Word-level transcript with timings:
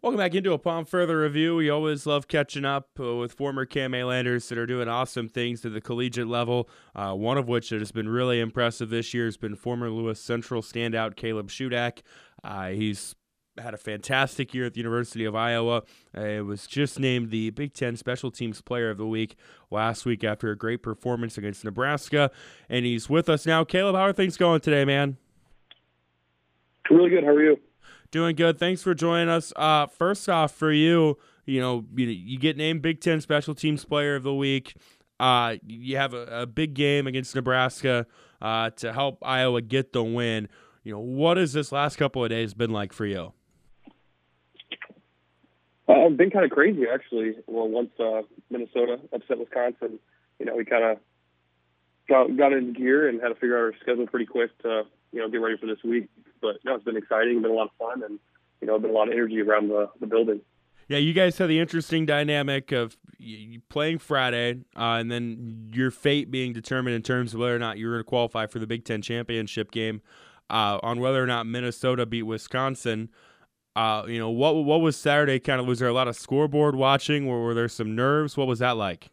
Welcome 0.00 0.18
back 0.18 0.36
into 0.36 0.52
Upon 0.52 0.84
Further 0.84 1.18
Review. 1.18 1.56
We 1.56 1.70
always 1.70 2.06
love 2.06 2.28
catching 2.28 2.64
up 2.64 2.88
uh, 3.00 3.16
with 3.16 3.32
former 3.32 3.66
KMA-Landers 3.66 4.48
that 4.48 4.56
are 4.56 4.64
doing 4.64 4.86
awesome 4.86 5.28
things 5.28 5.64
at 5.66 5.72
the 5.72 5.80
collegiate 5.80 6.28
level. 6.28 6.70
Uh, 6.94 7.14
one 7.14 7.36
of 7.36 7.48
which 7.48 7.70
that 7.70 7.80
has 7.80 7.90
been 7.90 8.08
really 8.08 8.38
impressive 8.38 8.90
this 8.90 9.12
year 9.12 9.24
has 9.24 9.36
been 9.36 9.56
former 9.56 9.90
Lewis 9.90 10.20
Central 10.20 10.62
standout 10.62 11.16
Caleb 11.16 11.48
Shudak. 11.48 12.02
Uh, 12.44 12.68
he's 12.68 13.16
had 13.60 13.74
a 13.74 13.76
fantastic 13.76 14.54
year 14.54 14.66
at 14.66 14.74
the 14.74 14.78
University 14.78 15.24
of 15.24 15.34
Iowa. 15.34 15.82
Uh, 16.16 16.20
it 16.20 16.46
was 16.46 16.68
just 16.68 17.00
named 17.00 17.32
the 17.32 17.50
Big 17.50 17.74
Ten 17.74 17.96
Special 17.96 18.30
Teams 18.30 18.60
Player 18.60 18.90
of 18.90 18.98
the 18.98 19.06
Week 19.06 19.34
last 19.68 20.06
week 20.06 20.22
after 20.22 20.52
a 20.52 20.56
great 20.56 20.80
performance 20.80 21.36
against 21.36 21.64
Nebraska. 21.64 22.30
And 22.68 22.86
he's 22.86 23.10
with 23.10 23.28
us 23.28 23.46
now. 23.46 23.64
Caleb, 23.64 23.96
how 23.96 24.02
are 24.02 24.12
things 24.12 24.36
going 24.36 24.60
today, 24.60 24.84
man? 24.84 25.16
Really 26.88 27.10
good. 27.10 27.24
How 27.24 27.30
are 27.30 27.42
you? 27.42 27.58
Doing 28.10 28.36
good. 28.36 28.58
Thanks 28.58 28.82
for 28.82 28.94
joining 28.94 29.28
us. 29.28 29.52
Uh, 29.54 29.86
first 29.86 30.28
off, 30.28 30.52
for 30.52 30.72
you, 30.72 31.18
you 31.44 31.60
know, 31.60 31.84
you, 31.94 32.06
you 32.06 32.38
get 32.38 32.56
named 32.56 32.80
Big 32.80 33.00
Ten 33.00 33.20
Special 33.20 33.54
Teams 33.54 33.84
Player 33.84 34.16
of 34.16 34.22
the 34.22 34.34
Week. 34.34 34.74
Uh, 35.20 35.56
you 35.66 35.96
have 35.96 36.14
a, 36.14 36.42
a 36.42 36.46
big 36.46 36.74
game 36.74 37.06
against 37.06 37.34
Nebraska 37.34 38.06
uh, 38.40 38.70
to 38.70 38.92
help 38.92 39.18
Iowa 39.22 39.60
get 39.60 39.92
the 39.92 40.02
win. 40.02 40.48
You 40.84 40.92
know, 40.92 41.00
what 41.00 41.36
has 41.36 41.52
this 41.52 41.70
last 41.70 41.96
couple 41.96 42.24
of 42.24 42.30
days 42.30 42.54
been 42.54 42.70
like 42.70 42.92
for 42.92 43.04
you? 43.04 43.32
Uh, 45.88 46.06
it's 46.06 46.16
been 46.16 46.30
kind 46.30 46.44
of 46.44 46.50
crazy, 46.50 46.84
actually. 46.92 47.34
Well, 47.46 47.68
once 47.68 47.90
uh, 47.98 48.22
Minnesota 48.50 49.00
upset 49.12 49.38
Wisconsin, 49.38 49.98
you 50.38 50.46
know, 50.46 50.54
we 50.54 50.64
kind 50.64 50.84
of 50.84 50.98
got 52.08 52.34
got 52.36 52.52
into 52.52 52.78
gear 52.78 53.08
and 53.08 53.20
had 53.20 53.28
to 53.28 53.34
figure 53.34 53.56
out 53.56 53.60
our 53.60 53.74
schedule 53.82 54.06
pretty 54.06 54.26
quick 54.26 54.56
to 54.62 54.84
you 55.12 55.20
know 55.20 55.28
get 55.28 55.38
ready 55.38 55.56
for 55.58 55.66
this 55.66 55.82
week. 55.84 56.08
But 56.40 56.56
no, 56.64 56.74
it's 56.74 56.84
been 56.84 56.96
exciting, 56.96 57.42
been 57.42 57.50
a 57.50 57.54
lot 57.54 57.70
of 57.70 57.72
fun, 57.78 58.02
and 58.02 58.18
you 58.60 58.66
know, 58.66 58.78
been 58.78 58.90
a 58.90 58.94
lot 58.94 59.08
of 59.08 59.14
energy 59.14 59.40
around 59.40 59.68
the, 59.68 59.88
the 60.00 60.06
building. 60.06 60.40
Yeah, 60.88 60.98
you 60.98 61.12
guys 61.12 61.36
have 61.38 61.48
the 61.48 61.60
interesting 61.60 62.06
dynamic 62.06 62.72
of 62.72 62.96
playing 63.68 63.98
Friday, 63.98 64.60
uh, 64.74 64.96
and 64.96 65.10
then 65.10 65.70
your 65.72 65.90
fate 65.90 66.30
being 66.30 66.54
determined 66.54 66.96
in 66.96 67.02
terms 67.02 67.34
of 67.34 67.40
whether 67.40 67.54
or 67.54 67.58
not 67.58 67.76
you're 67.76 67.92
going 67.92 68.04
to 68.04 68.08
qualify 68.08 68.46
for 68.46 68.58
the 68.58 68.66
Big 68.66 68.84
Ten 68.84 69.02
championship 69.02 69.70
game, 69.70 70.00
uh, 70.48 70.78
on 70.82 70.98
whether 70.98 71.22
or 71.22 71.26
not 71.26 71.46
Minnesota 71.46 72.06
beat 72.06 72.22
Wisconsin. 72.22 73.10
Uh, 73.76 74.04
you 74.08 74.18
know, 74.18 74.30
what 74.30 74.56
what 74.64 74.80
was 74.80 74.96
Saturday? 74.96 75.38
Kind 75.38 75.60
of 75.60 75.66
was 75.66 75.78
there 75.78 75.88
a 75.88 75.92
lot 75.92 76.08
of 76.08 76.16
scoreboard 76.16 76.74
watching, 76.74 77.28
or 77.28 77.42
were 77.42 77.54
there 77.54 77.68
some 77.68 77.94
nerves? 77.94 78.36
What 78.36 78.46
was 78.46 78.58
that 78.60 78.76
like? 78.76 79.10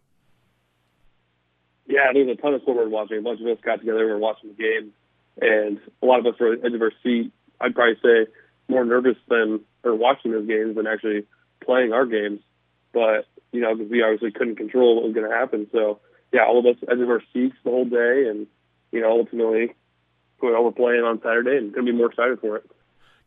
Yeah, 1.88 2.12
there 2.14 2.26
was 2.26 2.38
a 2.38 2.42
ton 2.42 2.54
of 2.54 2.62
scoreboard 2.62 2.90
watching. 2.90 3.20
A 3.20 3.22
bunch 3.22 3.42
of 3.42 3.48
us 3.48 3.58
got 3.64 3.80
together 3.80 4.00
and 4.00 4.10
were 4.12 4.18
watching 4.18 4.50
the 4.50 4.56
game 4.56 4.94
and 5.42 5.80
a 6.02 6.06
lot 6.06 6.20
of 6.20 6.26
us 6.26 6.40
were 6.40 6.54
at 6.54 6.62
the 6.62 6.68
edge 6.68 6.74
of 6.74 6.82
our 6.82 6.92
seat. 7.04 7.32
I'd 7.60 7.76
probably 7.76 8.00
say 8.04 8.32
more 8.68 8.86
nervous 8.86 9.18
than 9.28 9.62
or 9.84 9.96
watching 9.96 10.32
those 10.32 10.48
games 10.48 10.76
than 10.76 10.88
actually 10.88 11.26
playing 11.64 11.94
our 11.94 12.06
games. 12.06 12.42
But 12.94 13.28
you 13.52 13.62
know, 13.62 13.76
because 13.76 13.92
we 13.92 14.02
obviously 14.04 14.32
couldn't 14.32 14.58
control 14.58 14.96
what 14.96 15.06
was 15.06 15.14
going 15.14 15.30
to 15.30 15.36
happen. 15.36 15.68
So 15.72 16.00
yeah, 16.32 16.46
all 16.46 16.60
of 16.60 16.66
us 16.66 16.82
edge 16.90 17.00
of 17.00 17.10
our 17.10 17.22
seats 17.34 17.56
the 17.64 17.70
whole 17.70 17.86
day, 17.86 18.28
and 18.30 18.48
you 18.92 19.02
know, 19.02 19.12
ultimately, 19.12 19.74
we're 20.42 20.72
playing 20.72 21.04
on 21.04 21.22
Saturday, 21.22 21.58
and 21.58 21.74
to 21.74 21.84
be 21.84 21.92
more 21.92 22.08
excited 22.08 22.40
for 22.40 22.58
it. 22.58 22.70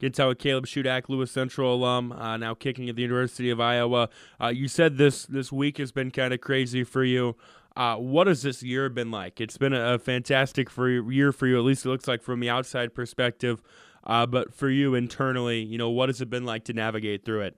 Get 0.01 0.15
to 0.15 0.29
with 0.29 0.39
Caleb 0.39 0.67
Shudak, 0.67 1.09
Lewis 1.09 1.33
Central 1.33 1.75
alum, 1.75 2.13
uh, 2.13 2.37
now 2.37 2.55
kicking 2.55 2.89
at 2.89 2.95
the 2.95 3.03
University 3.03 3.51
of 3.51 3.61
Iowa. 3.61 4.09
Uh, 4.41 4.47
you 4.47 4.69
said 4.69 4.97
this 4.97 5.27
this 5.27 5.51
week 5.51 5.79
has 5.79 5.91
been 5.91 6.13
kind 6.13 6.33
of 6.33 6.41
crazy 6.41 6.85
for 6.85 7.03
you. 7.03 7.35
Uh, 7.79 7.95
what 7.95 8.27
has 8.27 8.43
this 8.43 8.61
year 8.61 8.89
been 8.89 9.13
like? 9.13 9.41
It's 9.41 9.57
been 9.57 9.73
a, 9.73 10.01
fantastic 10.01 10.69
for 10.69 10.91
year 10.91 11.31
for 11.31 11.47
you, 11.47 11.57
at 11.57 11.65
least 11.65 11.87
it 11.87 11.89
looks 11.89 12.09
like 12.09 12.23
from 12.23 12.41
the 12.41 12.51
outside 12.51 12.93
perspective. 12.93 13.63
Uh, 14.03 14.27
but 14.27 14.53
for 14.53 14.69
you 14.69 14.97
internally, 14.97 15.61
you 15.61 15.79
know, 15.79 15.89
what 15.89 16.09
has 16.09 16.21
it 16.21 16.29
been 16.29 16.45
like 16.45 16.65
to 16.65 16.73
navigate 16.73 17.25
through 17.25 17.43
it? 17.43 17.57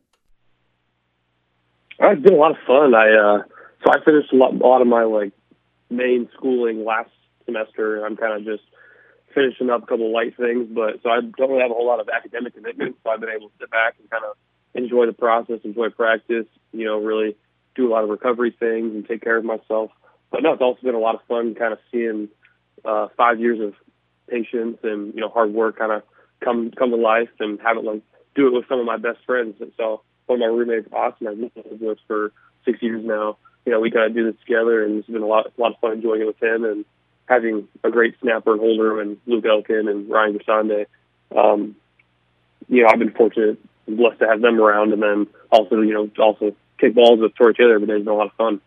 Uh, 2.02 2.10
it's 2.10 2.20
been 2.20 2.34
a 2.34 2.36
lot 2.36 2.50
of 2.50 2.58
fun. 2.66 2.94
I 2.94 3.08
uh, 3.08 3.42
so 3.82 3.92
I 3.92 4.04
finished 4.04 4.30
a 4.34 4.36
lot, 4.36 4.52
a 4.52 4.58
lot 4.58 4.82
of 4.82 4.88
my 4.88 5.04
like 5.04 5.32
main 5.88 6.28
schooling 6.36 6.84
last 6.84 7.10
semester. 7.46 8.04
I'm 8.04 8.18
kind 8.18 8.34
of 8.34 8.44
just 8.44 8.68
finishing 9.34 9.70
up 9.70 9.84
a 9.84 9.86
couple 9.86 10.12
light 10.12 10.36
things, 10.36 10.68
but 10.70 11.00
so 11.02 11.08
I 11.08 11.20
don't 11.22 11.48
really 11.48 11.62
have 11.62 11.70
a 11.70 11.74
whole 11.74 11.86
lot 11.86 12.00
of 12.00 12.10
academic 12.10 12.54
commitments. 12.54 12.98
So 13.04 13.10
I've 13.10 13.20
been 13.20 13.30
able 13.30 13.48
to 13.48 13.54
sit 13.58 13.70
back 13.70 13.94
and 13.98 14.10
kind 14.10 14.24
of 14.26 14.36
enjoy 14.74 15.06
the 15.06 15.14
process, 15.14 15.60
enjoy 15.64 15.88
practice. 15.88 16.46
You 16.72 16.84
know, 16.84 16.98
really 16.98 17.38
do 17.74 17.88
a 17.88 17.90
lot 17.90 18.04
of 18.04 18.10
recovery 18.10 18.54
things 18.58 18.94
and 18.94 19.08
take 19.08 19.22
care 19.22 19.38
of 19.38 19.44
myself 19.44 19.90
but 20.30 20.42
no, 20.42 20.52
it's 20.52 20.62
also 20.62 20.80
been 20.82 20.94
a 20.94 20.98
lot 20.98 21.14
of 21.14 21.22
fun 21.28 21.54
kind 21.54 21.72
of 21.72 21.78
seeing 21.90 22.28
uh, 22.84 23.08
five 23.16 23.40
years 23.40 23.60
of 23.60 23.74
patience 24.28 24.78
and 24.82 25.14
you 25.14 25.20
know 25.20 25.28
hard 25.28 25.52
work 25.52 25.76
kind 25.78 25.92
of 25.92 26.02
come 26.40 26.70
come 26.70 26.90
to 26.90 26.96
life 26.96 27.28
and 27.40 27.60
have 27.60 27.76
it 27.76 27.84
like 27.84 28.02
do 28.34 28.46
it 28.46 28.52
with 28.52 28.68
some 28.68 28.78
of 28.78 28.86
my 28.86 28.96
best 28.96 29.18
friends. 29.26 29.56
And 29.60 29.72
so 29.76 30.02
one 30.26 30.40
of 30.40 30.40
my 30.40 30.46
roommates, 30.46 30.88
Austin, 30.92 31.26
I've 31.26 31.38
lived 31.38 31.80
with 31.80 31.98
for 32.06 32.32
six 32.64 32.80
years 32.82 33.04
now. 33.04 33.36
You 33.66 33.72
know, 33.72 33.80
we 33.80 33.90
kind 33.90 34.06
of 34.06 34.14
do 34.14 34.24
this 34.24 34.40
together, 34.40 34.84
and 34.84 34.98
it's 34.98 35.08
been 35.08 35.22
a 35.22 35.26
lot 35.26 35.46
a 35.46 35.60
lot 35.60 35.72
of 35.72 35.80
fun 35.80 35.92
enjoying 35.92 36.22
it 36.22 36.26
with 36.26 36.42
him 36.42 36.64
and 36.64 36.84
having 37.26 37.68
a 37.84 37.90
great 37.90 38.14
snapper 38.20 38.52
and 38.52 38.60
holder 38.60 39.00
and 39.00 39.18
Luke 39.26 39.44
Elkin 39.44 39.88
and 39.88 40.08
Ryan 40.10 40.38
Gersonde. 40.38 40.86
Um, 41.36 41.76
you 42.68 42.82
know, 42.82 42.88
I've 42.90 42.98
been 42.98 43.12
fortunate 43.12 43.58
and 43.86 43.96
blessed 43.96 44.20
to 44.20 44.28
have 44.28 44.40
them 44.40 44.60
around, 44.60 44.92
and 44.92 45.02
then 45.02 45.26
also 45.50 45.80
you 45.80 45.92
know 45.92 46.10
also 46.22 46.54
kick 46.78 46.94
balls 46.94 47.20
with 47.20 47.34
Tory 47.34 47.54
Taylor 47.54 47.78
day 47.78 47.92
has 47.92 48.02
been 48.02 48.08
a 48.08 48.14
lot 48.14 48.26
of 48.26 48.32
fun. 48.34 48.60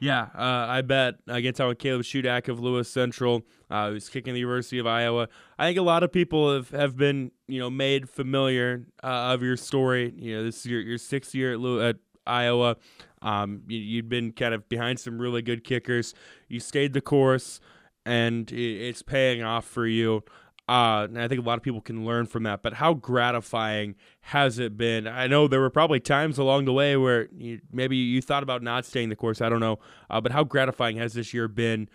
Yeah, 0.00 0.28
uh, 0.34 0.66
I 0.66 0.80
bet 0.80 1.16
against 1.28 1.60
our 1.60 1.74
Caleb 1.74 2.02
Shudak 2.02 2.48
of 2.48 2.58
Lewis 2.58 2.90
Central, 2.90 3.42
uh, 3.70 3.90
who's 3.90 4.08
kicking 4.08 4.32
the 4.32 4.40
University 4.40 4.78
of 4.78 4.86
Iowa. 4.86 5.28
I 5.58 5.66
think 5.66 5.78
a 5.78 5.82
lot 5.82 6.02
of 6.02 6.10
people 6.10 6.54
have, 6.54 6.70
have 6.70 6.96
been 6.96 7.32
you 7.46 7.60
know 7.60 7.68
made 7.68 8.08
familiar 8.08 8.86
uh, 9.04 9.34
of 9.34 9.42
your 9.42 9.58
story. 9.58 10.14
You 10.16 10.38
know, 10.38 10.44
this 10.44 10.60
is 10.60 10.66
your 10.66 10.80
your 10.80 10.96
sixth 10.96 11.34
year 11.34 11.52
at, 11.52 11.86
at 11.86 11.96
Iowa. 12.26 12.76
Um, 13.20 13.62
you, 13.68 13.78
you'd 13.78 14.08
been 14.08 14.32
kind 14.32 14.54
of 14.54 14.66
behind 14.70 14.98
some 14.98 15.18
really 15.18 15.42
good 15.42 15.64
kickers. 15.64 16.14
You 16.48 16.60
stayed 16.60 16.94
the 16.94 17.02
course, 17.02 17.60
and 18.06 18.50
it's 18.50 19.02
paying 19.02 19.42
off 19.42 19.66
for 19.66 19.86
you. 19.86 20.24
Uh, 20.70 21.02
and 21.02 21.20
I 21.20 21.26
think 21.26 21.40
a 21.40 21.44
lot 21.44 21.58
of 21.58 21.64
people 21.64 21.80
can 21.80 22.06
learn 22.06 22.26
from 22.26 22.44
that. 22.44 22.62
But 22.62 22.74
how 22.74 22.94
gratifying 22.94 23.96
has 24.20 24.60
it 24.60 24.76
been? 24.76 25.08
I 25.08 25.26
know 25.26 25.48
there 25.48 25.58
were 25.58 25.68
probably 25.68 25.98
times 25.98 26.38
along 26.38 26.64
the 26.64 26.72
way 26.72 26.96
where 26.96 27.26
you, 27.36 27.60
maybe 27.72 27.96
you 27.96 28.22
thought 28.22 28.44
about 28.44 28.62
not 28.62 28.86
staying 28.86 29.08
the 29.08 29.16
course. 29.16 29.40
I 29.40 29.48
don't 29.48 29.58
know. 29.58 29.80
Uh, 30.08 30.20
but 30.20 30.30
how 30.30 30.44
gratifying 30.44 30.96
has 30.98 31.14
this 31.14 31.34
year 31.34 31.48
been 31.48 31.88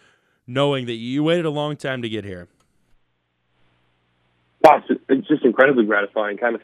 knowing 0.46 0.88
that 0.88 0.96
you 0.96 1.24
waited 1.24 1.46
a 1.46 1.52
long 1.52 1.78
time 1.78 2.02
to 2.02 2.09
get 2.09 2.25
here? 2.25 2.50
Wow, 4.62 4.84
it's 5.08 5.28
just 5.30 5.46
incredibly 5.46 5.85
gratifying. 5.85 6.35
Kind 6.35 6.56
of, 6.56 6.62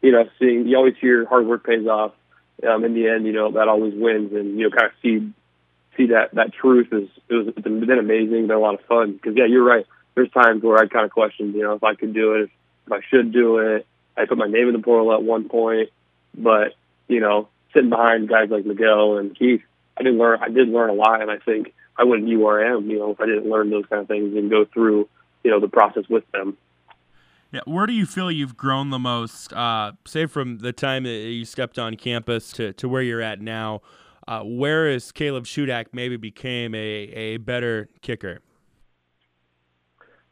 you 0.00 0.10
know, 0.10 0.24
seeing 0.40 0.66
you 0.66 0.76
always 0.76 0.94
hear 1.00 1.26
hard 1.26 1.46
work 1.46 1.64
pays 1.64 1.86
off. 1.86 2.10
Um, 2.68 2.84
in 2.84 2.94
the 2.94 3.06
end, 3.06 3.24
you 3.24 3.32
know 3.32 3.52
that 3.52 3.68
always 3.68 3.94
wins, 3.94 4.32
and 4.32 4.58
you 4.58 4.68
know, 4.68 4.76
kind 4.76 4.86
of 4.86 4.92
see 5.00 5.32
see 5.96 6.06
that 6.06 6.34
that 6.34 6.52
truth 6.52 6.88
is 6.90 7.08
it 7.28 7.34
was 7.34 7.46
it's 7.48 7.62
been 7.62 7.98
amazing, 7.98 8.48
been 8.48 8.56
a 8.56 8.58
lot 8.58 8.74
of 8.74 8.80
fun. 8.86 9.12
Because 9.12 9.34
yeah, 9.36 9.46
you're 9.46 9.64
right 9.64 9.86
there's 10.14 10.30
times 10.30 10.62
where 10.62 10.78
I 10.78 10.86
kind 10.86 11.04
of 11.04 11.10
questioned, 11.10 11.54
you 11.54 11.62
know, 11.62 11.74
if 11.74 11.84
I 11.84 11.94
could 11.94 12.14
do 12.14 12.34
it, 12.34 12.50
if 12.86 12.92
I 12.92 13.00
should 13.08 13.32
do 13.32 13.58
it. 13.58 13.86
I 14.16 14.26
put 14.26 14.36
my 14.36 14.46
name 14.46 14.68
in 14.68 14.74
the 14.74 14.82
portal 14.82 15.12
at 15.14 15.22
one 15.22 15.48
point, 15.48 15.88
but 16.36 16.74
you 17.08 17.20
know, 17.20 17.48
sitting 17.72 17.90
behind 17.90 18.28
guys 18.28 18.50
like 18.50 18.66
Miguel 18.66 19.18
and 19.18 19.36
Keith, 19.36 19.62
I 19.96 20.02
did 20.02 20.14
learn. 20.14 20.38
I 20.42 20.48
did 20.48 20.68
learn 20.68 20.90
a 20.90 20.94
lot, 20.94 21.22
and 21.22 21.30
I 21.30 21.38
think 21.38 21.72
I 21.96 22.04
wouldn't 22.04 22.28
am, 22.28 22.90
you 22.90 22.98
know, 22.98 23.10
if 23.12 23.20
I 23.20 23.26
didn't 23.26 23.48
learn 23.48 23.70
those 23.70 23.84
kind 23.88 24.02
of 24.02 24.08
things 24.08 24.34
and 24.36 24.50
go 24.50 24.64
through, 24.64 25.08
you 25.44 25.50
know, 25.50 25.60
the 25.60 25.68
process 25.68 26.04
with 26.08 26.30
them. 26.32 26.56
Yeah, 27.50 27.60
where 27.66 27.86
do 27.86 27.92
you 27.92 28.06
feel 28.06 28.30
you've 28.30 28.56
grown 28.56 28.90
the 28.90 28.98
most? 28.98 29.52
Uh, 29.52 29.92
say 30.06 30.24
from 30.24 30.58
the 30.58 30.72
time 30.72 31.04
that 31.04 31.10
you 31.10 31.44
stepped 31.44 31.78
on 31.78 31.96
campus 31.96 32.50
to, 32.52 32.72
to 32.74 32.88
where 32.88 33.02
you're 33.02 33.20
at 33.20 33.40
now. 33.40 33.82
Uh, 34.26 34.42
where 34.42 34.88
is 34.88 35.10
Caleb 35.12 35.44
Shudak 35.44 35.86
maybe 35.92 36.16
became 36.16 36.74
a, 36.74 36.78
a 36.78 37.36
better 37.38 37.88
kicker? 38.00 38.40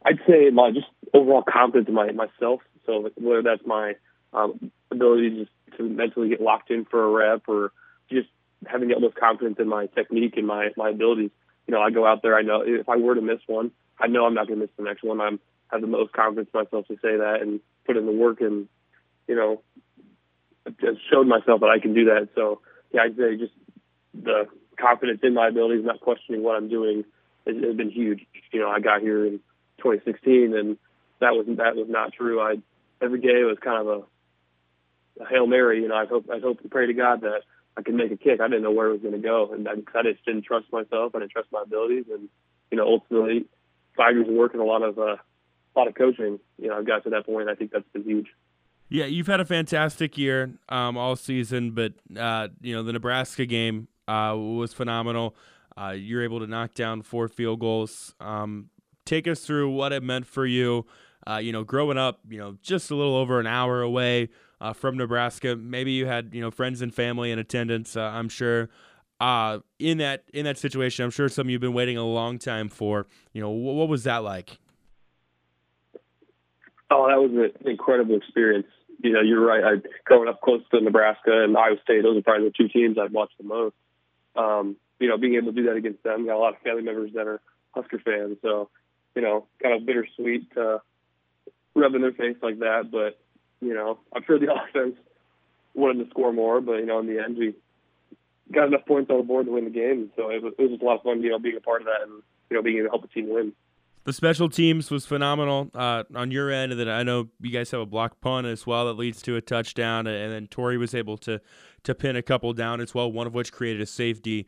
I'd 0.05 0.19
say 0.27 0.49
my 0.49 0.71
just 0.71 0.87
overall 1.13 1.43
confidence 1.43 1.87
in 1.87 1.93
my 1.93 2.11
myself. 2.11 2.61
So 2.85 3.09
whether 3.17 3.43
that's 3.43 3.65
my 3.65 3.95
um, 4.33 4.71
ability 4.89 5.29
just 5.41 5.77
to 5.77 5.83
mentally 5.83 6.29
get 6.29 6.41
locked 6.41 6.71
in 6.71 6.85
for 6.85 7.03
a 7.03 7.09
rep, 7.09 7.43
or 7.47 7.71
just 8.09 8.27
having 8.65 8.89
the 8.89 8.95
utmost 8.95 9.15
confidence 9.15 9.57
in 9.59 9.67
my 9.67 9.87
technique 9.87 10.37
and 10.37 10.47
my 10.47 10.69
my 10.77 10.89
abilities. 10.89 11.31
You 11.67 11.73
know, 11.73 11.81
I 11.81 11.91
go 11.91 12.05
out 12.05 12.21
there. 12.21 12.35
I 12.35 12.41
know 12.41 12.63
if 12.65 12.89
I 12.89 12.97
were 12.97 13.15
to 13.15 13.21
miss 13.21 13.39
one, 13.47 13.71
I 13.99 14.07
know 14.07 14.25
I'm 14.25 14.33
not 14.33 14.47
going 14.47 14.59
to 14.59 14.65
miss 14.65 14.75
the 14.77 14.83
next 14.83 15.03
one. 15.03 15.21
I'm 15.21 15.39
have 15.71 15.81
the 15.81 15.87
most 15.87 16.11
confidence 16.11 16.49
in 16.53 16.59
myself 16.59 16.87
to 16.87 16.95
say 16.95 17.17
that 17.17 17.39
and 17.41 17.61
put 17.85 17.95
in 17.95 18.05
the 18.05 18.11
work 18.11 18.41
and 18.41 18.67
you 19.27 19.35
know 19.35 19.61
just 20.81 20.99
showed 21.09 21.27
myself 21.27 21.61
that 21.61 21.69
I 21.69 21.79
can 21.79 21.93
do 21.93 22.05
that. 22.05 22.29
So 22.35 22.61
yeah, 22.93 23.01
I'd 23.03 23.15
say 23.15 23.37
just 23.37 23.53
the 24.13 24.47
confidence 24.77 25.21
in 25.23 25.33
my 25.33 25.47
abilities, 25.47 25.85
not 25.85 26.01
questioning 26.01 26.43
what 26.43 26.55
I'm 26.55 26.69
doing, 26.69 27.03
has, 27.47 27.55
has 27.63 27.75
been 27.75 27.89
huge. 27.89 28.25
You 28.51 28.59
know, 28.59 28.69
I 28.69 28.79
got 28.79 29.01
here 29.01 29.25
and 29.25 29.39
2016, 29.81 30.55
and 30.55 30.77
that 31.19 31.33
was 31.33 31.45
that 31.57 31.75
was 31.75 31.87
not 31.89 32.13
true. 32.13 32.41
I 32.41 32.55
every 33.01 33.19
day 33.19 33.43
was 33.43 33.57
kind 33.61 33.87
of 33.87 33.87
a, 33.87 35.23
a 35.23 35.27
hail 35.27 35.47
mary. 35.47 35.81
You 35.81 35.87
know, 35.87 35.95
I 35.95 36.05
hope 36.05 36.29
I 36.31 36.39
hope 36.39 36.61
and 36.61 36.71
pray 36.71 36.87
to 36.87 36.93
God 36.93 37.21
that 37.21 37.41
I 37.77 37.81
could 37.81 37.95
make 37.95 38.11
a 38.11 38.17
kick. 38.17 38.41
I 38.41 38.47
didn't 38.47 38.63
know 38.63 38.71
where 38.71 38.87
it 38.87 38.93
was 38.93 39.01
going 39.01 39.13
to 39.13 39.19
go, 39.19 39.53
and 39.53 39.67
I, 39.67 39.73
I 39.97 40.03
just 40.03 40.25
didn't 40.25 40.43
trust 40.43 40.71
myself. 40.71 41.15
I 41.15 41.19
didn't 41.19 41.31
trust 41.31 41.49
my 41.51 41.63
abilities, 41.63 42.05
and 42.11 42.29
you 42.69 42.77
know, 42.77 42.85
ultimately, 42.85 43.45
five 43.95 44.15
years 44.15 44.27
of 44.27 44.33
work 44.33 44.53
and 44.53 44.61
a 44.61 44.65
lot 44.65 44.83
of 44.83 44.97
uh, 44.97 45.17
a 45.75 45.75
lot 45.75 45.87
of 45.87 45.95
coaching. 45.95 46.39
You 46.57 46.69
know, 46.69 46.77
I've 46.77 46.87
got 46.87 47.03
to 47.03 47.09
that 47.11 47.25
point. 47.25 47.49
I 47.49 47.55
think 47.55 47.71
that's 47.71 47.87
been 47.93 48.03
huge. 48.03 48.27
Yeah, 48.89 49.05
you've 49.05 49.27
had 49.27 49.39
a 49.39 49.45
fantastic 49.45 50.17
year 50.17 50.51
um, 50.67 50.97
all 50.97 51.15
season, 51.15 51.71
but 51.71 51.93
uh, 52.17 52.49
you 52.61 52.75
know 52.75 52.83
the 52.83 52.93
Nebraska 52.93 53.45
game 53.45 53.87
uh, 54.07 54.35
was 54.37 54.73
phenomenal. 54.73 55.35
Uh, 55.77 55.91
you're 55.91 56.23
able 56.23 56.39
to 56.39 56.47
knock 56.47 56.73
down 56.73 57.01
four 57.01 57.29
field 57.29 57.61
goals. 57.61 58.13
Um, 58.19 58.69
take 59.15 59.27
us 59.27 59.41
through 59.41 59.69
what 59.69 59.91
it 59.91 60.03
meant 60.03 60.25
for 60.25 60.45
you. 60.45 60.85
Uh, 61.27 61.37
you 61.37 61.51
know, 61.51 61.63
growing 61.63 61.97
up, 61.97 62.19
you 62.27 62.39
know, 62.39 62.57
just 62.61 62.89
a 62.89 62.95
little 62.95 63.15
over 63.15 63.39
an 63.39 63.47
hour 63.47 63.81
away 63.81 64.29
uh, 64.59 64.73
from 64.73 64.97
Nebraska. 64.97 65.55
Maybe 65.55 65.91
you 65.91 66.07
had 66.07 66.33
you 66.33 66.41
know 66.41 66.51
friends 66.51 66.81
and 66.81 66.93
family 66.93 67.31
in 67.31 67.39
attendance. 67.39 67.95
Uh, 67.95 68.01
I'm 68.01 68.29
sure. 68.29 68.69
in 69.79 69.97
that 69.99 70.23
in 70.33 70.45
that 70.45 70.57
situation, 70.57 71.05
I'm 71.05 71.11
sure 71.11 71.29
some 71.29 71.49
you've 71.49 71.61
been 71.61 71.73
waiting 71.73 71.97
a 71.97 72.05
long 72.05 72.39
time 72.39 72.69
for. 72.69 73.05
You 73.33 73.41
know, 73.41 73.49
what, 73.49 73.75
what 73.75 73.89
was 73.89 74.03
that 74.05 74.23
like? 74.23 74.57
Oh, 76.89 77.07
that 77.07 77.21
was 77.21 77.31
an 77.31 77.69
incredible 77.69 78.15
experience 78.15 78.65
you 79.03 79.13
know, 79.13 79.21
you're 79.21 79.43
right. 79.43 79.63
I 79.63 79.87
growing 80.05 80.29
up 80.29 80.41
close 80.41 80.61
to 80.71 80.81
Nebraska 80.81 81.43
and 81.43 81.57
Iowa 81.57 81.77
State, 81.83 82.03
those 82.03 82.17
are 82.17 82.21
probably 82.21 82.49
the 82.49 82.53
two 82.55 82.67
teams 82.67 82.97
I've 82.97 83.11
watched 83.11 83.37
the 83.37 83.43
most. 83.43 83.75
Um, 84.35 84.77
you 84.99 85.09
know, 85.09 85.17
being 85.17 85.35
able 85.35 85.47
to 85.47 85.53
do 85.53 85.67
that 85.67 85.75
against 85.75 86.03
them, 86.03 86.25
got 86.25 86.35
a 86.35 86.37
lot 86.37 86.53
of 86.53 86.61
family 86.61 86.83
members 86.83 87.11
that 87.15 87.27
are 87.27 87.41
Husker 87.71 87.99
fans, 87.99 88.37
so 88.41 88.69
you 89.15 89.21
know, 89.21 89.47
kind 89.61 89.75
of 89.75 89.85
bittersweet 89.85 90.47
uh, 90.57 90.79
rubbing 91.75 92.01
their 92.01 92.13
face 92.13 92.37
like 92.41 92.59
that. 92.59 92.89
But 92.91 93.19
you 93.61 93.73
know, 93.73 93.99
I'm 94.13 94.23
sure 94.25 94.39
the 94.39 94.53
offense 94.69 94.95
wanted 95.73 96.03
to 96.03 96.09
score 96.09 96.33
more, 96.33 96.61
but 96.61 96.77
you 96.77 96.85
know, 96.85 96.99
in 96.99 97.07
the 97.07 97.21
end, 97.21 97.37
we 97.37 97.55
got 98.51 98.67
enough 98.67 98.85
points 98.85 99.09
on 99.09 99.17
the 99.17 99.23
board 99.23 99.45
to 99.45 99.51
win 99.51 99.65
the 99.65 99.69
game. 99.69 100.11
So 100.15 100.29
it 100.29 100.43
was, 100.43 100.53
it 100.57 100.61
was 100.61 100.71
just 100.71 100.83
a 100.83 100.85
lot 100.85 100.97
of 100.97 101.03
fun, 101.03 101.21
you 101.21 101.29
know, 101.29 101.39
being 101.39 101.57
a 101.57 101.61
part 101.61 101.81
of 101.81 101.87
that 101.87 102.01
and 102.03 102.21
you 102.49 102.57
know, 102.57 102.63
being 102.63 102.77
able 102.77 102.87
to 102.87 102.91
help 102.91 103.01
the 103.03 103.07
team 103.07 103.33
win 103.33 103.53
the 104.03 104.13
special 104.13 104.49
teams 104.49 104.89
was 104.89 105.05
phenomenal 105.05 105.69
uh, 105.75 106.03
on 106.15 106.31
your 106.31 106.49
end, 106.49 106.71
and 106.71 106.81
then 106.81 106.89
I 106.89 107.03
know 107.03 107.29
you 107.39 107.51
guys 107.51 107.69
have 107.71 107.81
a 107.81 107.85
block 107.85 108.19
punt 108.19 108.47
as 108.47 108.65
well 108.65 108.87
that 108.87 108.93
leads 108.93 109.21
to 109.23 109.35
a 109.35 109.41
touchdown, 109.41 110.07
and 110.07 110.31
then 110.31 110.47
Tory 110.47 110.77
was 110.77 110.95
able 110.95 111.17
to 111.19 111.39
to 111.83 111.95
pin 111.95 112.15
a 112.15 112.21
couple 112.21 112.53
down 112.53 112.79
as 112.81 112.93
well, 112.93 113.11
one 113.11 113.27
of 113.27 113.33
which 113.33 113.51
created 113.51 113.81
a 113.81 113.85
safety. 113.85 114.47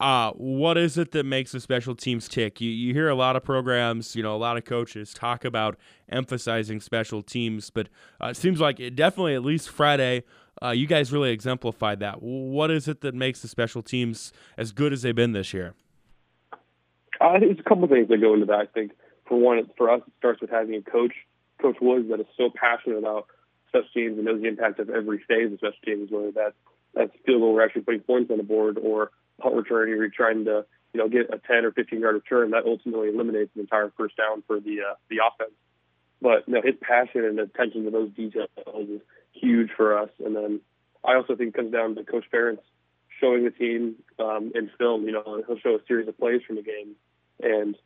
Uh, 0.00 0.30
what 0.32 0.78
is 0.78 0.96
it 0.96 1.10
that 1.10 1.24
makes 1.24 1.52
the 1.52 1.60
special 1.60 1.94
teams 1.94 2.28
tick? 2.28 2.60
You, 2.60 2.70
you 2.70 2.94
hear 2.94 3.08
a 3.08 3.16
lot 3.16 3.34
of 3.34 3.42
programs, 3.42 4.14
you 4.14 4.22
know, 4.22 4.34
a 4.34 4.38
lot 4.38 4.56
of 4.56 4.64
coaches 4.64 5.12
talk 5.12 5.44
about 5.44 5.76
emphasizing 6.08 6.80
special 6.80 7.20
teams, 7.20 7.70
but 7.70 7.88
uh, 8.22 8.28
it 8.28 8.36
seems 8.36 8.60
like 8.60 8.78
it 8.78 8.94
definitely, 8.94 9.34
at 9.34 9.44
least 9.44 9.68
Friday, 9.68 10.22
uh, 10.62 10.70
you 10.70 10.86
guys 10.86 11.12
really 11.12 11.30
exemplified 11.30 11.98
that. 12.00 12.22
What 12.22 12.70
is 12.70 12.86
it 12.86 13.00
that 13.00 13.14
makes 13.14 13.42
the 13.42 13.48
special 13.48 13.82
teams 13.82 14.32
as 14.56 14.70
good 14.70 14.92
as 14.92 15.02
they've 15.02 15.14
been 15.14 15.32
this 15.32 15.52
year? 15.52 15.74
Think 17.20 17.40
there's 17.40 17.58
a 17.58 17.68
couple 17.68 17.84
of 17.84 17.90
things 17.90 18.08
that 18.08 18.20
go 18.20 18.34
into 18.34 18.46
that. 18.46 18.58
I 18.58 18.66
think 18.66 18.92
for 19.26 19.38
one, 19.38 19.68
for 19.76 19.90
us, 19.90 20.02
it 20.06 20.12
starts 20.18 20.40
with 20.40 20.50
having 20.50 20.74
a 20.74 20.82
coach, 20.82 21.12
Coach 21.60 21.76
Woods, 21.80 22.08
that 22.10 22.20
is 22.20 22.26
so 22.36 22.50
passionate 22.54 22.98
about 22.98 23.26
special 23.68 23.88
teams 23.92 24.16
and 24.16 24.26
knows 24.26 24.40
the 24.40 24.48
impact 24.48 24.78
of 24.78 24.90
every 24.90 25.18
phase 25.26 25.52
of 25.52 25.58
special 25.58 25.78
teams, 25.84 26.10
whether 26.10 26.30
that's 26.30 26.54
that's 26.94 27.12
field 27.26 27.42
goal, 27.42 27.52
we're 27.52 27.64
actually 27.64 27.82
putting 27.82 28.00
points 28.00 28.30
on 28.30 28.38
the 28.38 28.42
board, 28.42 28.78
or 28.78 29.10
punt 29.40 29.54
return, 29.54 29.88
you're 29.88 30.08
trying 30.08 30.44
to 30.46 30.64
you 30.92 30.98
know 30.98 31.08
get 31.08 31.32
a 31.32 31.38
10 31.38 31.64
or 31.64 31.72
15 31.72 32.00
yard 32.00 32.14
return 32.14 32.50
that 32.50 32.64
ultimately 32.66 33.08
eliminates 33.08 33.50
the 33.54 33.60
entire 33.60 33.92
first 33.96 34.16
down 34.16 34.42
for 34.46 34.60
the 34.60 34.80
uh, 34.80 34.94
the 35.08 35.18
offense. 35.26 35.54
But 36.20 36.48
you 36.48 36.54
know, 36.54 36.62
his 36.62 36.74
passion 36.80 37.24
and 37.24 37.38
attention 37.38 37.84
to 37.84 37.90
those 37.90 38.10
details 38.10 38.48
is 38.78 39.00
huge 39.32 39.70
for 39.76 39.98
us. 39.98 40.10
And 40.24 40.34
then 40.34 40.60
I 41.04 41.14
also 41.14 41.36
think 41.36 41.54
it 41.54 41.54
comes 41.54 41.72
down 41.72 41.94
to 41.94 42.04
Coach 42.04 42.24
Ferentz 42.32 42.58
showing 43.20 43.44
the 43.44 43.50
team 43.50 43.96
um, 44.18 44.52
in 44.54 44.70
film. 44.78 45.04
You 45.04 45.12
know, 45.12 45.42
he'll 45.46 45.58
show 45.58 45.76
a 45.76 45.86
series 45.86 46.08
of 46.08 46.18
plays 46.18 46.42
from 46.46 46.56
the 46.56 46.62
game 46.62 46.96
and 47.40 47.76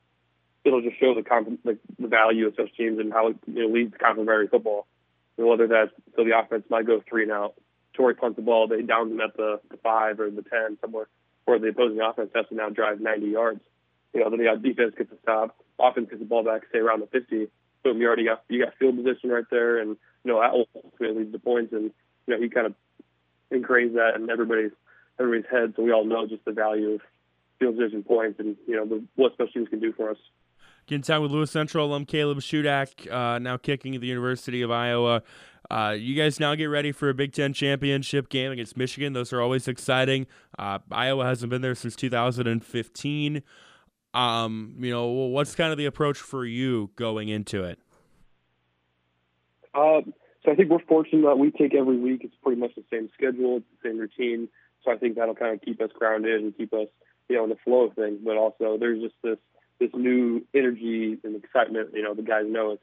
it'll 0.65 0.83
just 0.83 0.99
show 0.99 1.15
the 1.15 1.23
comp- 1.23 1.61
like 1.65 1.79
the 1.99 2.09
value 2.09 2.47
of 2.47 2.55
such 2.57 2.75
teams 2.77 2.99
and 2.99 3.13
how 3.13 3.29
it 3.29 3.37
you 3.47 3.67
know, 3.67 3.75
leads 3.75 3.93
to 3.93 3.99
complementary 3.99 4.49
football. 4.49 4.87
And 5.37 5.47
whether 5.47 5.67
that's 5.67 5.91
so 6.17 6.25
the 6.25 6.39
offense 6.39 6.65
might 6.71 6.87
go 6.87 7.03
three 7.09 7.25
and 7.25 7.33
out, 7.33 7.55
Tory 7.95 8.15
punts 8.15 8.37
the 8.37 8.43
ball, 8.43 8.69
they 8.69 8.83
down 8.83 9.11
them 9.11 9.21
at 9.21 9.37
the, 9.37 9.61
the 9.71 9.77
five 9.79 10.21
or 10.21 10.31
the 10.31 10.43
ten 10.43 10.79
somewhere, 10.81 11.09
or 11.47 11.59
the 11.59 11.69
opposing 11.69 12.01
offense 12.01 12.31
has 12.35 12.47
to 12.49 12.55
now 12.55 12.71
drive 12.71 13.01
90 13.01 13.27
yards. 13.27 13.61
You 14.13 14.21
know, 14.21 14.31
then 14.31 14.39
the 14.39 14.69
defense 14.69 14.95
gets 14.97 15.13
a 15.13 15.17
stop, 15.23 15.57
offense 15.79 16.09
gets 16.11 16.21
the 16.21 16.27
ball 16.27 16.45
back, 16.45 16.63
stay 16.69 16.79
around 16.79 17.01
the 17.01 17.07
50. 17.07 17.49
Boom, 17.83 18.01
you 18.01 18.07
already 18.07 18.25
got 18.25 18.45
you 18.49 18.65
got 18.65 18.75
field 18.79 18.97
position 18.97 19.31
right 19.31 19.45
there, 19.51 19.79
and 19.79 19.97
you 20.25 20.33
know 20.33 20.41
that 20.41 20.53
ultimately 20.53 21.23
leads 21.23 21.33
to 21.33 21.39
points. 21.39 21.73
And 21.73 21.91
you 22.27 22.35
know 22.35 22.41
he 22.41 22.49
kind 22.49 22.67
of 22.67 22.75
ingrains 23.53 23.95
that 23.95 24.15
in 24.15 24.31
everybody's 24.31 24.71
everybody's 25.19 25.51
head, 25.51 25.75
so 25.77 25.83
we 25.83 25.93
all 25.93 26.05
know 26.05 26.27
just 26.27 26.45
the 26.45 26.53
value 26.53 26.91
of 26.91 27.01
field 27.59 27.77
position 27.77 28.03
points 28.03 28.39
and 28.39 28.57
you 28.67 28.77
know 28.77 28.87
the, 28.87 29.03
what 29.17 29.33
special 29.33 29.53
teams 29.53 29.69
can 29.69 29.81
do 29.81 29.93
for 29.93 30.11
us. 30.11 30.17
Getting 30.87 31.03
time 31.03 31.23
with 31.23 31.31
Lewis 31.31 31.51
Central 31.51 31.87
alum 31.87 32.05
Caleb 32.07 32.39
Shudak, 32.39 33.11
uh, 33.11 33.39
now 33.39 33.57
kicking 33.57 33.95
at 33.95 34.01
the 34.01 34.09
University 34.09 34.63
of 34.63 34.71
Iowa. 34.71 35.23
Uh, 35.73 35.93
you 35.93 36.15
guys 36.15 36.39
now 36.39 36.55
get 36.55 36.67
ready 36.67 36.93
for 36.93 37.09
a 37.09 37.15
Big 37.15 37.33
Ten 37.33 37.55
championship 37.55 38.29
game 38.29 38.53
against 38.53 38.77
Michigan. 38.77 39.15
Those 39.15 39.33
are 39.33 39.41
always 39.41 39.67
exciting. 39.67 40.27
Uh, 40.59 40.81
Iowa 40.91 41.25
hasn't 41.25 41.49
been 41.49 41.63
there 41.63 41.75
since 41.75 41.97
2015. 41.97 43.43
Um, 44.13 44.75
you 44.79 44.91
know, 44.91 45.07
what's 45.07 45.55
kind 45.55 45.73
of 45.73 45.79
the 45.79 45.87
approach 45.87 46.19
for 46.19 46.45
you 46.45 46.91
going 46.97 47.31
into 47.31 47.65
it? 47.65 47.79
Uh, 49.73 50.03
so 50.45 50.53
I 50.53 50.55
think 50.57 50.69
we're 50.69 50.85
fortunate 50.87 51.23
that 51.23 51.39
we 51.39 51.51
take 51.51 51.75
every 51.75 51.97
week. 51.97 52.21
It's 52.23 52.35
pretty 52.43 52.61
much 52.61 52.75
the 52.75 52.85
same 52.93 53.09
schedule, 53.15 53.57
it's 53.57 53.67
the 53.83 53.89
same 53.89 53.99
routine. 53.99 54.49
So 54.85 54.91
I 54.91 54.99
think 54.99 55.17
that'll 55.17 55.35
kind 55.35 55.55
of 55.55 55.63
keep 55.63 55.81
us 55.81 55.91
grounded 55.99 56.43
and 56.43 56.55
keep 56.55 56.75
us 56.75 56.89
you 57.31 57.37
know, 57.37 57.45
in 57.45 57.51
the 57.51 57.57
flow 57.65 57.85
of 57.85 57.95
things. 57.95 58.19
But 58.23 58.37
also, 58.37 58.77
there's 58.79 59.01
just 59.01 59.15
this 59.23 59.39
this 59.81 59.91
new 59.95 60.45
energy 60.55 61.17
and 61.25 61.35
excitement. 61.43 61.91
You 61.95 62.03
know, 62.03 62.13
the 62.13 62.23
guys 62.23 62.45
know 62.47 62.73
it's 62.73 62.83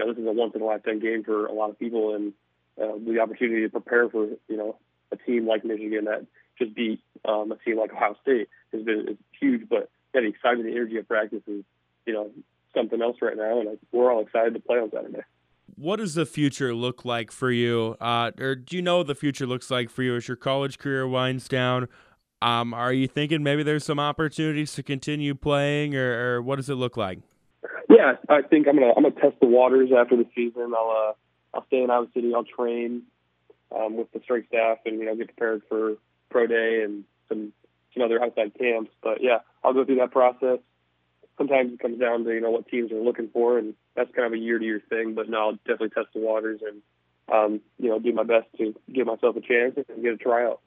know 0.00 0.12
this 0.12 0.20
is 0.20 0.26
a 0.26 0.32
once 0.32 0.52
in 0.54 0.62
a 0.62 0.64
lifetime 0.64 1.00
game 1.00 1.24
for 1.24 1.46
a 1.46 1.52
lot 1.52 1.70
of 1.70 1.78
people, 1.78 2.14
and 2.14 2.32
uh, 2.80 2.98
the 3.06 3.20
opportunity 3.20 3.62
to 3.62 3.68
prepare 3.68 4.08
for 4.08 4.26
you 4.48 4.56
know 4.56 4.76
a 5.12 5.16
team 5.16 5.46
like 5.46 5.64
Michigan 5.64 6.06
that 6.06 6.26
just 6.58 6.74
beat 6.74 7.00
um, 7.24 7.52
a 7.52 7.56
team 7.56 7.78
like 7.78 7.92
Ohio 7.92 8.16
State 8.22 8.48
has 8.72 8.82
been 8.82 9.08
is 9.08 9.16
huge. 9.38 9.68
But 9.68 9.90
yeah, 10.14 10.22
the 10.22 10.28
excitement, 10.28 10.64
the 10.64 10.72
energy 10.72 10.96
of 10.98 11.08
practice 11.08 11.42
is 11.46 11.64
you 12.06 12.12
know 12.12 12.30
something 12.74 13.00
else 13.00 13.16
right 13.22 13.36
now, 13.36 13.60
and 13.60 13.78
we're 13.92 14.12
all 14.12 14.22
excited 14.22 14.54
to 14.54 14.60
play 14.60 14.78
on 14.78 14.90
Saturday 14.90 15.22
what 15.76 15.96
does 15.96 16.14
the 16.14 16.26
future 16.26 16.74
look 16.74 17.06
like 17.06 17.30
for 17.30 17.50
you? 17.50 17.96
Uh, 18.00 18.32
or 18.38 18.54
do 18.54 18.76
you 18.76 18.82
know 18.82 18.98
what 18.98 19.06
the 19.06 19.14
future 19.14 19.46
looks 19.46 19.70
like 19.70 19.88
for 19.88 20.02
you 20.02 20.14
as 20.14 20.28
your 20.28 20.36
college 20.36 20.78
career 20.78 21.08
winds 21.08 21.48
down? 21.48 21.88
Um, 22.42 22.74
are 22.74 22.92
you 22.92 23.06
thinking 23.06 23.42
maybe 23.42 23.62
there's 23.62 23.84
some 23.84 23.98
opportunities 23.98 24.74
to 24.74 24.82
continue 24.82 25.34
playing, 25.34 25.94
or, 25.94 26.36
or 26.36 26.42
what 26.42 26.56
does 26.56 26.70
it 26.70 26.74
look 26.74 26.96
like? 26.96 27.18
Yeah, 27.90 28.14
I 28.28 28.42
think 28.42 28.68
I'm 28.68 28.76
gonna 28.78 28.92
I'm 28.96 29.02
gonna 29.02 29.20
test 29.20 29.40
the 29.40 29.48
waters 29.48 29.90
after 29.96 30.16
the 30.16 30.26
season. 30.34 30.72
I'll 30.76 30.90
uh, 30.90 31.12
I'll 31.56 31.66
stay 31.66 31.82
in 31.82 31.90
Iowa 31.90 32.06
City. 32.14 32.32
I'll 32.32 32.44
train 32.44 33.02
um, 33.76 33.96
with 33.96 34.12
the 34.12 34.20
strength 34.20 34.46
staff 34.48 34.78
and 34.86 35.00
you 35.00 35.06
know 35.06 35.16
get 35.16 35.26
prepared 35.26 35.62
for 35.68 35.94
pro 36.30 36.46
day 36.46 36.82
and 36.84 37.02
some 37.28 37.52
some 37.92 38.04
other 38.04 38.22
outside 38.22 38.52
camps. 38.56 38.92
But 39.02 39.18
yeah, 39.22 39.38
I'll 39.64 39.74
go 39.74 39.84
through 39.84 39.96
that 39.96 40.12
process. 40.12 40.60
Sometimes 41.36 41.72
it 41.72 41.80
comes 41.80 41.98
down 41.98 42.22
to 42.24 42.30
you 42.30 42.40
know 42.40 42.50
what 42.52 42.68
teams 42.68 42.92
are 42.92 43.00
looking 43.02 43.28
for, 43.32 43.58
and 43.58 43.74
that's 43.96 44.14
kind 44.14 44.26
of 44.26 44.34
a 44.34 44.38
year 44.38 44.60
to 44.60 44.64
year 44.64 44.80
thing. 44.88 45.14
But 45.14 45.28
no, 45.28 45.38
I'll 45.38 45.52
definitely 45.56 45.90
test 45.90 46.08
the 46.14 46.20
waters 46.20 46.60
and 46.64 46.82
um, 47.32 47.60
you 47.78 47.88
know 47.88 47.98
do 47.98 48.12
my 48.12 48.22
best 48.22 48.46
to 48.58 48.72
give 48.94 49.08
myself 49.08 49.34
a 49.34 49.40
chance 49.40 49.74
and 49.76 50.00
get 50.00 50.12
a 50.12 50.16
tryout. 50.16 50.60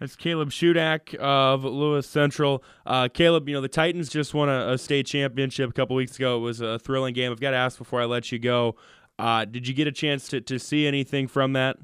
That's 0.00 0.14
Caleb 0.14 0.50
Shudak 0.50 1.14
of 1.14 1.64
Lewis 1.64 2.06
Central. 2.06 2.62
Uh, 2.84 3.08
Caleb, 3.08 3.48
you 3.48 3.54
know, 3.54 3.60
the 3.60 3.68
Titans 3.68 4.08
just 4.08 4.34
won 4.34 4.48
a, 4.48 4.72
a, 4.72 4.78
state 4.78 5.06
championship 5.06 5.70
a 5.70 5.72
couple 5.72 5.96
weeks 5.96 6.16
ago. 6.16 6.36
It 6.36 6.40
was 6.40 6.60
a 6.60 6.78
thrilling 6.78 7.14
game. 7.14 7.32
I've 7.32 7.40
got 7.40 7.52
to 7.52 7.56
ask 7.56 7.78
before 7.78 8.00
I 8.00 8.04
let 8.04 8.30
you 8.30 8.38
go. 8.38 8.76
Uh, 9.18 9.46
did 9.46 9.66
you 9.66 9.74
get 9.74 9.86
a 9.86 9.92
chance 9.92 10.28
to, 10.28 10.40
to 10.42 10.58
see 10.58 10.86
anything 10.86 11.28
from 11.28 11.54
that? 11.54 11.78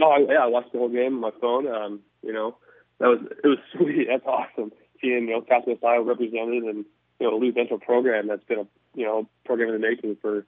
Oh, 0.00 0.26
yeah, 0.28 0.42
I 0.42 0.46
watched 0.46 0.72
the 0.72 0.78
whole 0.78 0.90
game 0.90 1.14
on 1.14 1.20
my 1.20 1.30
phone. 1.40 1.66
Um, 1.66 2.00
you 2.22 2.32
know, 2.32 2.56
that 3.00 3.06
was 3.06 3.20
it 3.42 3.46
was 3.46 3.58
sweet. 3.76 4.08
That's 4.08 4.26
awesome. 4.26 4.72
Seeing, 5.00 5.28
you 5.28 5.30
know, 5.30 5.44
Southwest 5.48 5.84
Iowa 5.84 6.04
represented 6.04 6.64
and, 6.64 6.84
you 7.18 7.30
know, 7.30 7.36
Lewis 7.36 7.54
Central 7.54 7.80
program 7.80 8.28
that's 8.28 8.44
been 8.44 8.60
a, 8.60 8.66
you 8.94 9.06
know, 9.06 9.26
program 9.44 9.74
in 9.74 9.80
the 9.80 9.86
making 9.86 10.16
for, 10.20 10.44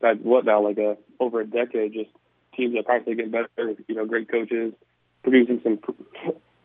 what 0.00 0.44
now, 0.44 0.62
like 0.62 0.78
a, 0.78 0.96
over 1.18 1.40
a 1.40 1.46
decade, 1.46 1.92
just 1.92 2.10
teams 2.56 2.72
that 2.72 2.80
are 2.80 2.82
constantly 2.84 3.16
getting 3.16 3.32
better, 3.32 3.74
you 3.88 3.94
know, 3.96 4.06
great 4.06 4.30
coaches, 4.30 4.72
producing 5.30 5.60
some 5.62 5.78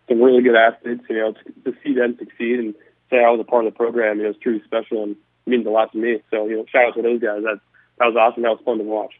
some 0.07 0.21
really 0.21 0.41
good 0.41 0.55
athletes. 0.55 1.03
You 1.09 1.17
know, 1.17 1.33
to, 1.33 1.71
to 1.71 1.77
see 1.83 1.93
them 1.93 2.15
succeed 2.17 2.59
and 2.59 2.75
say 3.09 3.23
I 3.23 3.29
was 3.29 3.39
a 3.39 3.43
part 3.43 3.65
of 3.65 3.73
the 3.73 3.77
program, 3.77 4.17
you 4.17 4.23
know, 4.23 4.29
it's 4.29 4.39
truly 4.39 4.61
special 4.65 5.03
and 5.03 5.15
means 5.45 5.65
a 5.65 5.69
lot 5.69 5.91
to 5.91 5.97
me. 5.97 6.21
So, 6.31 6.47
you 6.47 6.57
know, 6.57 6.65
shout 6.71 6.85
out 6.85 6.95
to 6.95 7.01
those 7.01 7.21
guys. 7.21 7.43
That 7.43 7.59
that 7.99 8.05
was 8.05 8.15
awesome. 8.15 8.43
That 8.43 8.49
was 8.49 8.61
fun 8.65 8.77
to 8.77 8.83
watch. 8.83 9.13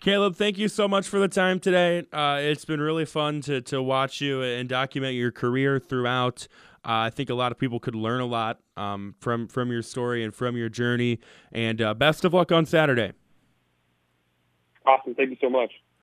Caleb, 0.00 0.34
thank 0.34 0.56
you 0.56 0.68
so 0.68 0.88
much 0.88 1.06
for 1.08 1.18
the 1.18 1.28
time 1.28 1.60
today. 1.60 2.06
Uh, 2.10 2.38
it's 2.40 2.64
been 2.64 2.80
really 2.80 3.04
fun 3.04 3.42
to, 3.42 3.60
to 3.60 3.82
watch 3.82 4.22
you 4.22 4.40
and 4.42 4.66
document 4.66 5.14
your 5.14 5.30
career 5.30 5.78
throughout. 5.78 6.48
Uh, 6.82 7.04
I 7.04 7.10
think 7.10 7.28
a 7.28 7.34
lot 7.34 7.52
of 7.52 7.58
people 7.58 7.78
could 7.78 7.94
learn 7.94 8.22
a 8.22 8.26
lot 8.26 8.60
um, 8.78 9.14
from 9.20 9.46
from 9.46 9.70
your 9.70 9.82
story 9.82 10.24
and 10.24 10.34
from 10.34 10.56
your 10.56 10.70
journey. 10.70 11.20
And 11.52 11.82
uh, 11.82 11.92
best 11.92 12.24
of 12.24 12.32
luck 12.32 12.50
on 12.50 12.64
Saturday. 12.64 13.12
Awesome. 14.86 15.14
Thank 15.14 15.30
you 15.30 15.36
so 15.40 15.50
much. 15.50 15.70